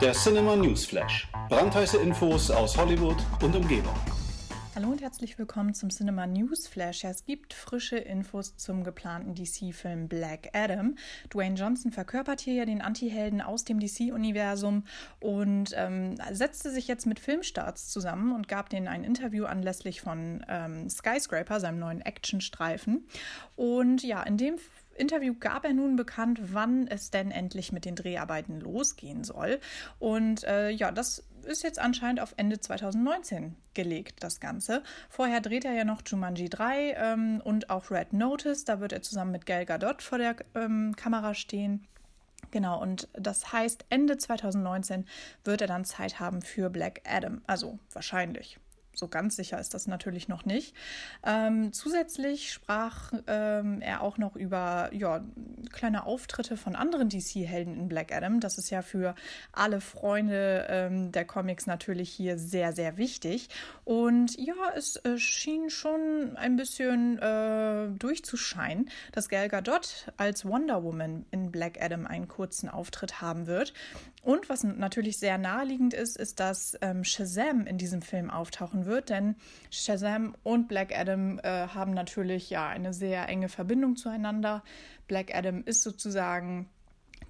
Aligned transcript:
Der 0.00 0.12
Cinema 0.12 0.56
Newsflash. 0.56 1.28
Brandheiße 1.48 1.98
Infos 1.98 2.50
aus 2.50 2.76
Hollywood 2.76 3.16
und 3.42 3.54
Umgebung. 3.54 3.94
Hallo 4.74 4.88
und 4.88 5.02
herzlich 5.02 5.38
willkommen 5.38 5.72
zum 5.72 5.90
Cinema 5.90 6.26
Newsflash. 6.26 7.04
Es 7.04 7.24
gibt 7.24 7.54
frische 7.54 7.96
Infos 7.96 8.56
zum 8.56 8.82
geplanten 8.82 9.36
DC-Film 9.36 10.08
Black 10.08 10.50
Adam. 10.52 10.96
Dwayne 11.32 11.54
Johnson 11.54 11.92
verkörpert 11.92 12.40
hier 12.40 12.54
ja 12.54 12.64
den 12.64 12.82
Anti-Helden 12.82 13.40
aus 13.40 13.62
dem 13.62 13.78
DC-Universum 13.78 14.82
und 15.20 15.70
ähm, 15.76 16.16
setzte 16.32 16.72
sich 16.72 16.88
jetzt 16.88 17.06
mit 17.06 17.20
Filmstarts 17.20 17.88
zusammen 17.88 18.34
und 18.34 18.48
gab 18.48 18.68
denen 18.68 18.88
ein 18.88 19.04
Interview 19.04 19.44
anlässlich 19.44 20.00
von 20.00 20.44
ähm, 20.48 20.90
Skyscraper, 20.90 21.60
seinem 21.60 21.78
neuen 21.78 22.00
Actionstreifen. 22.00 23.06
Und 23.54 24.02
ja, 24.02 24.24
in 24.24 24.38
dem 24.38 24.58
Interview 24.94 25.34
gab 25.38 25.64
er 25.64 25.72
nun 25.72 25.96
bekannt, 25.96 26.40
wann 26.52 26.86
es 26.86 27.10
denn 27.10 27.30
endlich 27.30 27.72
mit 27.72 27.84
den 27.84 27.96
Dreharbeiten 27.96 28.60
losgehen 28.60 29.24
soll. 29.24 29.60
Und 29.98 30.44
äh, 30.44 30.70
ja, 30.70 30.90
das 30.90 31.24
ist 31.44 31.62
jetzt 31.62 31.78
anscheinend 31.78 32.20
auf 32.20 32.34
Ende 32.36 32.58
2019 32.58 33.54
gelegt, 33.74 34.22
das 34.22 34.40
Ganze. 34.40 34.82
Vorher 35.08 35.40
dreht 35.40 35.64
er 35.64 35.72
ja 35.72 35.84
noch 35.84 36.02
Jumanji 36.06 36.48
3 36.48 36.94
ähm, 36.96 37.42
und 37.44 37.70
auch 37.70 37.90
Red 37.90 38.12
Notice. 38.12 38.64
Da 38.64 38.80
wird 38.80 38.92
er 38.92 39.02
zusammen 39.02 39.32
mit 39.32 39.46
Gal 39.46 39.66
Gadot 39.66 40.02
vor 40.02 40.18
der 40.18 40.36
ähm, 40.54 40.94
Kamera 40.96 41.34
stehen. 41.34 41.86
Genau, 42.50 42.80
und 42.80 43.08
das 43.14 43.52
heißt, 43.52 43.86
Ende 43.90 44.16
2019 44.16 45.06
wird 45.42 45.60
er 45.60 45.66
dann 45.66 45.84
Zeit 45.84 46.20
haben 46.20 46.40
für 46.40 46.70
Black 46.70 47.00
Adam. 47.04 47.42
Also 47.46 47.78
wahrscheinlich 47.92 48.58
so 48.94 49.08
ganz 49.08 49.36
sicher 49.36 49.58
ist 49.58 49.74
das 49.74 49.86
natürlich 49.86 50.28
noch 50.28 50.44
nicht. 50.44 50.74
Ähm, 51.24 51.72
zusätzlich 51.72 52.52
sprach 52.52 53.12
ähm, 53.26 53.80
er 53.80 54.02
auch 54.02 54.18
noch 54.18 54.36
über 54.36 54.90
ja, 54.92 55.24
kleine 55.72 56.06
Auftritte 56.06 56.56
von 56.56 56.76
anderen 56.76 57.08
DC-Helden 57.08 57.74
in 57.74 57.88
Black 57.88 58.12
Adam. 58.14 58.40
Das 58.40 58.58
ist 58.58 58.70
ja 58.70 58.82
für 58.82 59.14
alle 59.52 59.80
Freunde 59.80 60.66
ähm, 60.68 61.12
der 61.12 61.24
Comics 61.24 61.66
natürlich 61.66 62.10
hier 62.10 62.38
sehr, 62.38 62.72
sehr 62.72 62.96
wichtig. 62.96 63.48
Und 63.84 64.38
ja, 64.38 64.54
es 64.76 64.96
äh, 64.96 65.18
schien 65.18 65.70
schon 65.70 66.36
ein 66.36 66.56
bisschen 66.56 67.18
äh, 67.18 67.88
durchzuscheinen, 67.98 68.90
dass 69.12 69.28
Gal 69.28 69.48
Gadot 69.48 70.12
als 70.16 70.44
Wonder 70.44 70.82
Woman 70.82 71.26
in 71.30 71.50
Black 71.50 71.80
Adam 71.80 72.06
einen 72.06 72.28
kurzen 72.28 72.68
Auftritt 72.68 73.20
haben 73.20 73.46
wird. 73.46 73.72
Und 74.22 74.48
was 74.48 74.64
natürlich 74.64 75.18
sehr 75.18 75.36
naheliegend 75.36 75.92
ist, 75.92 76.16
ist, 76.16 76.40
dass 76.40 76.78
ähm, 76.80 77.04
Shazam 77.04 77.66
in 77.66 77.76
diesem 77.76 78.00
Film 78.00 78.30
auftauchen 78.30 78.83
wird, 78.86 79.10
denn 79.10 79.36
Shazam 79.70 80.34
und 80.42 80.68
Black 80.68 80.96
Adam 80.96 81.38
äh, 81.40 81.68
haben 81.68 81.92
natürlich 81.92 82.50
ja 82.50 82.68
eine 82.68 82.92
sehr 82.92 83.28
enge 83.28 83.48
Verbindung 83.48 83.96
zueinander. 83.96 84.62
Black 85.06 85.34
Adam 85.34 85.62
ist 85.64 85.82
sozusagen 85.82 86.68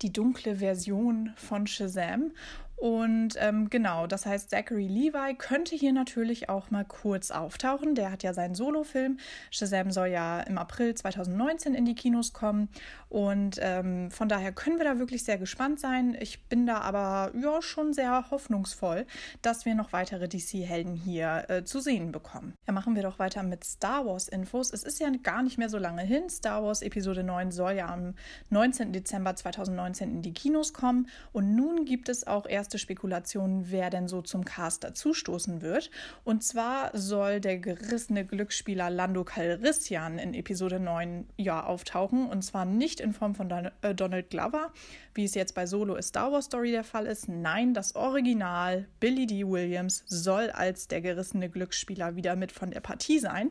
die 0.03 0.13
dunkle 0.13 0.57
Version 0.57 1.33
von 1.37 1.67
Shazam 1.67 2.33
und 2.77 3.37
ähm, 3.39 3.71
genau, 3.71 4.07
das 4.07 4.27
heißt, 4.27 4.51
Zachary 4.51 4.89
Levi 4.89 5.35
könnte 5.39 5.77
hier 5.77 5.93
natürlich 5.93 6.49
auch 6.49 6.71
mal 6.71 6.85
kurz 6.85 7.31
auftauchen. 7.31 7.95
Der 7.95 8.11
hat 8.11 8.23
ja 8.23 8.35
seinen 8.35 8.55
Solofilm. 8.55 9.19
Shazam 9.51 9.91
soll 9.91 10.09
ja 10.09 10.41
im 10.41 10.59
April 10.59 10.95
2019 10.95 11.75
in 11.75 11.85
die 11.85 11.95
Kinos 11.95 12.33
kommen. 12.33 12.69
Und 13.09 13.59
ähm, 13.63 14.11
von 14.11 14.29
daher 14.29 14.53
können 14.53 14.79
wir 14.79 14.85
da 14.85 14.99
wirklich 14.99 15.25
sehr 15.25 15.39
gespannt 15.39 15.79
sein. 15.79 16.17
Ich 16.19 16.43
bin 16.47 16.67
da 16.67 16.81
aber 16.81 17.33
ja 17.41 17.63
schon 17.63 17.93
sehr 17.93 18.31
hoffnungsvoll, 18.31 19.07
dass 19.41 19.65
wir 19.65 19.75
noch 19.77 19.93
weitere 19.93 20.29
DC-Helden 20.29 20.97
hier 20.97 21.45
äh, 21.49 21.65
zu 21.65 21.79
sehen 21.79 22.11
bekommen. 22.11 22.55
Ja, 22.67 22.73
machen 22.73 22.97
wir 22.97 23.03
doch 23.03 23.21
weiter 23.21 23.45
mit 23.45 23.63
Star 23.63 24.05
Wars-Infos. 24.05 24.73
Es 24.73 24.83
ist 24.83 24.99
ja 24.99 25.11
gar 25.23 25.43
nicht 25.43 25.59
mehr 25.59 25.69
so 25.69 25.79
lange 25.79 26.03
hin. 26.03 26.29
Star 26.29 26.65
Wars 26.65 26.83
Episode 26.83 27.23
9 27.23 27.53
soll 27.53 27.75
ja 27.75 27.87
am 27.87 28.15
19. 28.51 28.93
Dezember 28.93 29.37
2019 29.37 30.11
in 30.11 30.23
die 30.23 30.35
Kinos 30.35 30.73
kommen. 30.73 31.09
Und 31.33 31.55
nun 31.55 31.85
gibt 31.85 32.09
es 32.09 32.27
auch 32.27 32.47
erst 32.47 32.64
erste 32.65 32.79
Spekulationen, 32.79 33.71
wer 33.71 33.91
denn 33.91 34.09
so 34.09 34.23
zum 34.23 34.47
Cast 34.47 34.85
dazustoßen 34.85 35.61
wird. 35.61 35.91
Und 36.25 36.43
zwar 36.43 36.97
soll 36.97 37.39
der 37.39 37.59
gerissene 37.59 38.25
Glücksspieler 38.25 38.89
Lando 38.89 39.23
Calrissian 39.23 40.19
in 40.19 40.33
Episode 40.33 40.81
9 40.81 41.27
ja 41.37 41.63
auftauchen. 41.63 42.27
Und 42.27 42.41
zwar 42.41 42.65
nicht 42.65 43.01
in 43.01 43.13
Form 43.13 43.35
von 43.35 43.51
äh, 43.51 43.95
Donald 43.95 44.31
Glover, 44.31 44.73
wie 45.13 45.25
es 45.25 45.35
jetzt 45.35 45.55
bei 45.55 45.67
Solo 45.67 45.95
A 45.95 46.01
Star 46.01 46.33
Wars 46.33 46.47
Story 46.47 46.71
der 46.71 46.85
Fall 46.85 47.05
ist. 47.05 47.29
Nein, 47.29 47.75
das 47.75 47.97
Original 47.97 48.89
Billy 48.99 49.27
D. 49.27 49.47
Williams 49.47 50.03
soll 50.07 50.49
als 50.49 50.89
der 50.89 51.03
gerissene 51.03 51.51
Glücksspieler 51.51 52.17
wieder 52.17 52.35
mit 52.35 52.51
von 52.51 52.71
der 52.71 52.81
Partie 52.81 53.19
sein. 53.19 53.51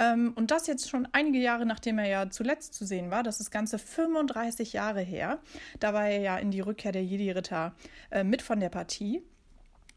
Ähm, 0.00 0.32
und 0.34 0.50
das 0.50 0.66
jetzt 0.66 0.88
schon 0.88 1.06
einige 1.12 1.38
Jahre, 1.38 1.66
nachdem 1.66 1.98
er 1.98 2.08
ja 2.08 2.30
zuletzt 2.30 2.74
zu 2.74 2.86
sehen 2.86 3.10
war. 3.10 3.22
Das 3.22 3.38
ist 3.38 3.50
ganze 3.50 3.78
35 3.78 4.72
Jahre 4.72 5.00
her. 5.00 5.38
Da 5.78 5.92
war 5.92 6.08
er 6.08 6.20
ja 6.20 6.38
in 6.38 6.50
die 6.50 6.60
Rückkehr 6.60 6.90
der 6.90 7.04
Jedi-Ritter 7.04 7.74
äh, 8.10 8.24
mit 8.24 8.40
von 8.40 8.58
der 8.58 8.70
Partie. 8.70 9.22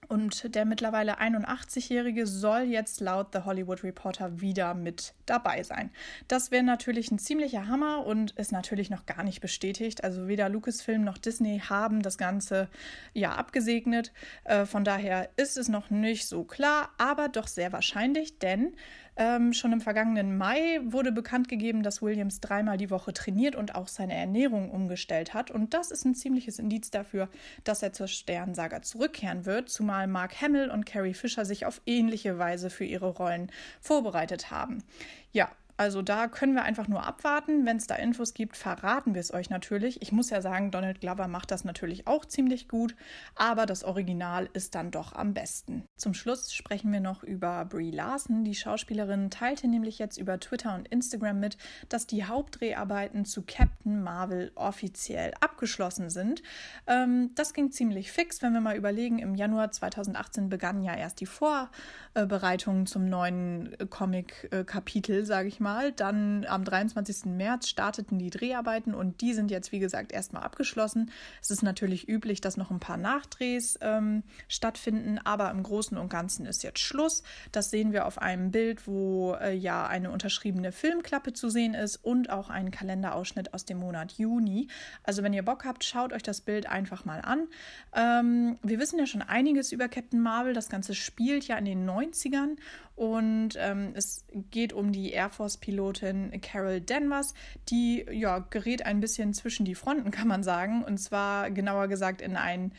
Und 0.08 0.56
der 0.56 0.66
mittlerweile 0.66 1.20
81-Jährige 1.20 2.28
soll 2.28 2.64
jetzt 2.64 3.00
laut 3.00 3.28
The 3.34 3.40
Hollywood 3.40 3.84
Reporter 3.84 4.42
wieder 4.42 4.74
mit 4.74 5.14
dabei 5.26 5.64
sein. 5.64 5.92
Das 6.28 6.52
wäre 6.52 6.64
natürlich 6.64 7.12
ein 7.12 7.20
ziemlicher 7.20 7.68
Hammer 7.68 8.06
und 8.06 8.32
ist 8.32 8.52
natürlich 8.52 8.90
noch 8.90 9.06
gar 9.06 9.24
nicht 9.24 9.42
bestätigt. 9.42 10.04
Also 10.04 10.28
weder 10.28 10.50
Lucasfilm 10.50 11.04
noch 11.04 11.18
Disney 11.18 11.60
haben 11.60 12.02
das 12.02 12.18
Ganze 12.18 12.70
ja 13.14 13.36
abgesegnet. 13.36 14.12
Äh, 14.44 14.66
von 14.66 14.84
daher 14.84 15.30
ist 15.38 15.58
es 15.58 15.68
noch 15.70 15.90
nicht 15.90 16.28
so 16.28 16.44
klar, 16.44 16.90
aber 16.98 17.30
doch 17.30 17.48
sehr 17.48 17.72
wahrscheinlich, 17.72 18.40
denn 18.40 18.76
ähm, 19.16 19.54
schon 19.54 19.72
im 19.72 19.82
vergangenen 19.82 20.38
Mai 20.38 20.80
wurde 20.84 21.12
bekannt 21.12 21.48
gegeben, 21.48 21.84
dass 21.84 22.02
Williams 22.02 22.40
dreimal 22.40 22.78
die 22.78 22.90
Woche 22.90 23.14
trainiert 23.14 23.56
und 23.56 23.76
auch 23.76 23.88
seine 23.88 24.16
Ernährung 24.16 24.72
umgestellt 24.72 25.36
hat. 25.36 25.52
Und 25.52 25.76
das 25.76 25.92
ist 25.92 26.04
ein 26.06 26.16
ziemliches 26.16 26.58
Indiz 26.58 26.90
dafür, 26.90 27.30
dass 27.64 27.84
er 27.84 27.94
zur 27.94 28.08
Sternsaga 28.08 28.82
zurückkehren 28.82 29.46
wird, 29.46 29.70
zumal 29.70 29.93
Mark 30.08 30.42
Hamill 30.42 30.70
und 30.70 30.86
Carrie 30.86 31.14
Fisher 31.14 31.46
sich 31.46 31.66
auf 31.66 31.82
ähnliche 31.86 32.38
Weise 32.38 32.70
für 32.70 32.86
ihre 32.86 33.10
Rollen 33.10 33.52
vorbereitet 33.82 34.52
haben. 34.52 34.84
Ja, 35.32 35.50
also 35.76 36.04
da 36.04 36.28
können 36.28 36.54
wir 36.54 36.64
einfach 36.64 36.88
nur 36.88 37.04
abwarten. 37.04 37.66
Wenn 37.66 37.78
es 37.78 37.88
da 37.88 37.96
Infos 37.96 38.34
gibt, 38.34 38.58
verraten 38.58 39.16
wir 39.16 39.22
es 39.22 39.34
euch 39.34 39.50
natürlich. 39.50 40.02
Ich 40.02 40.12
muss 40.12 40.30
ja 40.30 40.42
sagen, 40.42 40.72
Donald 40.72 41.02
Glover 41.02 41.28
macht 41.28 41.52
das 41.52 41.64
natürlich 41.64 42.08
auch 42.08 42.26
ziemlich 42.26 42.68
gut, 42.68 42.96
aber 43.36 43.66
das 43.66 43.84
Original 43.84 44.50
ist 44.54 44.76
dann 44.76 44.92
doch 44.92 45.14
am 45.14 45.34
besten. 45.34 45.84
Zum 45.98 46.14
Schluss 46.14 46.54
sprechen 46.54 46.92
wir 46.92 47.00
noch 47.00 47.24
über 47.24 47.66
Brie 47.66 47.92
Larson. 47.92 48.44
Die 48.44 48.56
Schauspielerin 48.56 49.32
teilte 49.32 49.68
nämlich 49.68 49.98
jetzt 49.98 50.18
über 50.18 50.40
Twitter 50.40 50.76
und 50.76 50.88
Instagram 50.88 51.40
mit, 51.40 51.58
dass 51.90 52.06
die 52.06 52.26
Hauptdreharbeiten 52.26 53.26
zu 53.26 53.42
Captain 53.42 54.04
Marvel 54.04 54.52
offiziell 54.56 55.34
abgeschlossen 55.42 56.10
sind. 56.10 56.44
Ähm, 56.86 57.32
das 57.36 57.54
ging 57.54 57.72
ziemlich 57.72 58.12
fix, 58.12 58.42
wenn 58.42 58.54
wir 58.54 58.62
mal 58.62 58.78
überlegen. 58.78 59.18
Im 59.18 59.34
Januar 59.36 59.72
2018 59.72 60.50
begannen 60.50 60.84
ja 60.84 60.96
erst 60.96 61.20
die 61.20 61.26
Vorbereitungen 61.26 62.86
zum 62.86 63.10
neuen 63.10 63.76
Comic-Kapitel, 63.90 65.26
sage 65.26 65.48
ich 65.48 65.60
mal 65.60 65.73
mal. 65.74 65.92
Dann 65.92 66.46
am 66.46 66.64
23. 66.64 67.26
März 67.26 67.68
starteten 67.68 68.20
die 68.20 68.30
Dreharbeiten 68.30 68.94
und 68.94 69.22
die 69.22 69.34
sind 69.34 69.52
jetzt, 69.52 69.72
wie 69.72 69.80
gesagt, 69.80 70.12
erstmal 70.12 70.44
abgeschlossen. 70.44 71.12
Es 71.42 71.52
ist 71.52 71.64
natürlich 71.64 72.08
üblich, 72.08 72.42
dass 72.42 72.58
noch 72.58 72.72
ein 72.72 72.80
paar 72.80 72.98
Nachdrehs 72.98 73.78
ähm, 73.82 74.24
stattfinden, 74.48 75.20
aber 75.24 75.50
im 75.52 75.64
Großen 75.64 75.98
und 75.98 76.10
Ganzen 76.10 76.46
ist 76.46 76.64
jetzt 76.64 76.80
Schluss. 76.80 77.24
Das 77.52 77.70
sehen 77.70 77.92
wir 77.92 78.06
auf 78.06 78.20
einem 78.20 78.52
Bild, 78.52 78.88
wo 78.88 79.34
äh, 79.36 79.54
ja 79.54 79.88
eine 79.88 80.12
unterschriebene 80.12 80.72
Filmklappe 80.72 81.34
zu 81.34 81.50
sehen 81.50 81.74
ist 81.74 81.98
und 81.98 82.30
auch 82.30 82.50
ein 82.50 82.72
Kalenderausschnitt 82.72 83.54
aus 83.54 83.66
dem 83.66 83.80
Monat 83.80 84.14
Juni. 84.14 84.68
Also 85.04 85.24
wenn 85.24 85.34
ihr 85.34 85.44
Bock 85.44 85.66
habt, 85.66 85.84
schaut 85.84 86.14
euch 86.14 86.24
das 86.24 86.42
Bild 86.42 86.68
einfach 86.68 87.06
mal 87.06 87.22
an. 87.22 87.48
Ähm, 87.96 88.58
wir 88.62 88.80
wissen 88.80 89.00
ja 89.00 89.06
schon 89.06 89.22
einiges 89.22 89.72
über 89.72 89.88
Captain 89.88 90.22
Marvel. 90.22 90.54
Das 90.54 90.70
Ganze 90.70 90.94
spielt 90.94 91.48
ja 91.48 91.58
in 91.58 91.66
den 91.66 91.90
90ern 91.90 92.58
und 92.96 93.56
ähm, 93.58 93.94
es 93.96 94.26
geht 94.52 94.72
um 94.72 94.92
die 94.92 95.12
Air 95.12 95.32
Force-Pilotin 95.54 96.42
Carol 96.42 96.82
Danvers. 96.82 97.34
Die 97.70 98.06
ja, 98.12 98.40
gerät 98.40 98.86
ein 98.86 99.00
bisschen 99.00 99.34
zwischen 99.34 99.66
die 99.66 99.76
Fronten, 99.76 100.12
kann 100.12 100.28
man 100.28 100.44
sagen. 100.44 100.84
Und 100.84 100.98
zwar 100.98 101.52
genauer 101.52 101.88
gesagt 101.88 102.22
in 102.22 102.36
einen 102.36 102.74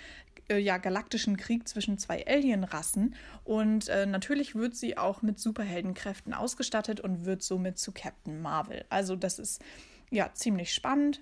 äh, 0.49 0.59
ja, 0.59 0.79
galaktischen 0.79 1.37
Krieg 1.37 1.69
zwischen 1.69 1.99
zwei 1.99 2.27
Alienrassen. 2.27 3.15
Und 3.45 3.89
äh, 3.89 4.07
natürlich 4.07 4.55
wird 4.55 4.77
sie 4.77 4.99
auch 4.99 5.23
mit 5.23 5.39
Superheldenkräften 5.39 6.35
ausgestattet 6.35 7.01
und 7.01 7.25
wird 7.25 7.43
somit 7.43 7.79
zu 7.79 7.93
Captain 7.93 8.41
Marvel. 8.41 8.85
Also 8.89 9.17
das 9.17 9.39
ist 9.39 9.63
ja 10.11 10.31
ziemlich 10.35 10.75
spannend. 10.75 11.21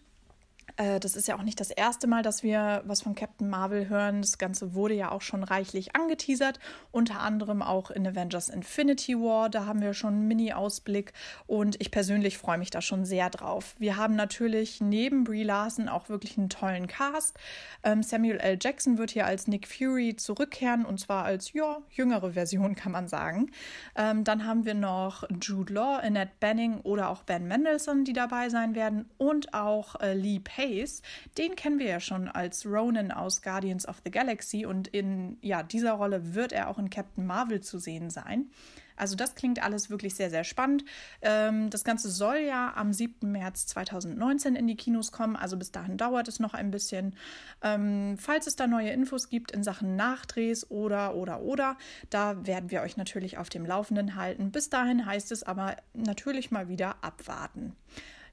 Äh, 0.77 1.01
das 1.01 1.17
ist 1.17 1.29
ja 1.29 1.37
auch 1.37 1.43
nicht 1.43 1.61
das 1.61 1.71
erste 1.71 2.07
Mal, 2.07 2.23
dass 2.23 2.43
wir 2.43 2.83
was 2.87 3.03
von 3.03 3.15
Captain 3.15 3.49
Marvel 3.49 3.89
hören. 3.89 4.23
Das 4.23 4.39
Ganze 4.39 4.75
wurde 4.75 4.95
ja 4.95 5.11
auch 5.11 5.23
schon 5.23 5.45
reichlich 5.45 5.95
angeteasert, 5.95 6.59
unter 6.91 7.21
anderem 7.21 7.63
auch 7.63 7.91
in 7.91 8.07
Avengers 8.07 8.49
Infinity 8.49 9.19
War. 9.19 9.51
Da 9.51 9.67
haben 9.67 9.81
wir 9.81 9.95
schon 9.95 10.15
einen 10.15 10.29
Mini-Ausblick 10.29 11.13
und 11.47 11.81
ich 11.81 11.91
persönlich 11.91 12.39
freue 12.39 12.59
mich 12.59 12.71
da 12.71 12.81
schon 12.81 13.05
sehr 13.05 13.31
drauf. 13.31 13.75
Wir 13.79 13.97
haben 13.97 14.17
natürlich 14.17 14.81
neben 14.81 15.25
Brie 15.25 15.45
Larson 15.45 15.89
auch 15.89 16.09
wirklich 16.09 16.39
einen 16.39 16.49
tollen 16.49 16.87
Cast. 16.87 17.39
Ähm, 17.83 18.03
Samuel 18.03 18.39
L. 18.39 18.59
Jackson 18.61 18.99
wird 18.99 19.11
hier 19.11 19.27
als 19.27 19.47
Nick 19.47 19.67
Fury 19.69 20.17
zurückkehren 20.17 20.85
und 20.85 20.99
zwar 20.99 21.25
als 21.25 21.53
ja, 21.53 21.79
jüngere 21.91 22.33
Version, 22.33 22.75
kann 22.75 22.93
man 22.93 23.09
sagen. 23.09 23.51
Ähm, 23.97 24.25
dann 24.25 24.47
haben 24.47 24.65
wir 24.65 24.75
noch 24.75 25.25
Jude 25.41 25.73
Law, 25.73 25.97
Annette 25.97 26.33
Benning 26.41 26.81
oder 26.81 27.11
auch 27.11 27.23
Ben 27.23 27.47
Mendelssohn, 27.47 28.05
die 28.05 28.13
dabei 28.13 28.49
sein 28.49 28.75
werden 28.75 29.09
und 29.19 29.55
auch 29.55 30.01
äh, 30.01 30.15
Lee 30.15 30.39
Pace. 30.63 31.03
Den 31.39 31.57
kennen 31.57 31.79
wir 31.79 31.87
ja 31.87 32.01
schon 32.01 32.29
als 32.29 32.67
Ronan 32.67 33.11
aus 33.11 33.43
Guardians 33.43 33.87
of 33.87 34.01
the 34.05 34.11
Galaxy 34.11 34.65
und 34.65 34.89
in 34.89 35.39
ja, 35.41 35.63
dieser 35.63 35.93
Rolle 35.93 36.35
wird 36.35 36.53
er 36.53 36.69
auch 36.69 36.79
in 36.79 36.91
Captain 36.91 37.27
Marvel 37.27 37.61
zu 37.61 37.79
sehen 37.79 38.11
sein. 38.11 38.51
Also 38.95 39.17
das 39.17 39.35
klingt 39.35 39.63
alles 39.63 39.91
wirklich 39.91 40.15
sehr, 40.15 40.31
sehr 40.31 40.45
spannend. 40.45 40.85
Ähm, 41.23 41.71
das 41.71 41.83
Ganze 41.83 42.11
soll 42.11 42.37
ja 42.37 42.75
am 42.77 42.93
7. 42.93 43.33
März 43.33 43.67
2019 43.67 44.55
in 44.55 44.67
die 44.67 44.77
Kinos 44.77 45.11
kommen, 45.11 45.35
also 45.35 45.57
bis 45.57 45.73
dahin 45.73 45.97
dauert 45.97 46.29
es 46.29 46.39
noch 46.39 46.55
ein 46.55 46.71
bisschen. 46.71 47.17
Ähm, 47.63 48.17
falls 48.19 48.47
es 48.47 48.55
da 48.55 48.67
neue 48.67 48.91
Infos 48.91 49.29
gibt 49.31 49.51
in 49.51 49.65
Sachen 49.65 49.97
Nachdrehs 49.97 50.71
oder, 50.71 51.17
oder, 51.17 51.41
oder, 51.41 51.77
da 52.11 52.47
werden 52.47 52.71
wir 52.71 52.83
euch 52.83 52.97
natürlich 52.97 53.39
auf 53.39 53.49
dem 53.49 53.67
Laufenden 53.67 54.15
halten. 54.15 54.53
Bis 54.53 54.69
dahin 54.71 55.07
heißt 55.07 55.33
es 55.33 55.43
aber 55.43 55.77
natürlich 55.95 56.51
mal 56.51 56.69
wieder 56.69 56.97
abwarten. 57.03 57.75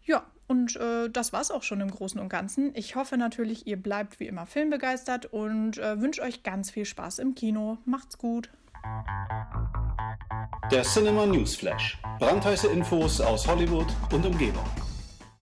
Ja, 0.10 0.26
und 0.48 0.76
äh, 0.78 1.08
das 1.08 1.34
war's 1.34 1.52
auch 1.52 1.62
schon 1.62 1.82
im 1.82 1.92
Großen 1.92 2.20
und 2.20 2.30
Ganzen. 2.30 2.72
Ich 2.74 2.96
hoffe 2.96 3.16
natürlich, 3.16 3.68
ihr 3.68 3.78
bleibt 3.78 4.20
wie 4.20 4.26
immer 4.26 4.48
filmbegeistert 4.48 5.28
und 5.28 5.78
äh, 5.78 6.02
wünsche 6.02 6.24
euch 6.24 6.42
ganz 6.42 6.72
viel 6.72 6.86
Spaß 6.86 7.20
im 7.20 7.36
Kino. 7.36 7.78
Macht's 7.86 8.18
gut. 8.18 8.50
Der 10.72 10.82
Cinema 10.82 11.28
News 11.28 11.58
Flash. 11.58 12.00
Brandheiße 12.18 12.70
Infos 12.70 13.22
aus 13.22 13.48
Hollywood 13.48 13.86
und 14.12 14.26
Umgebung. 14.26 14.66